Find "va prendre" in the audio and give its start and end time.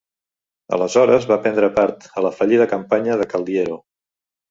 1.33-1.71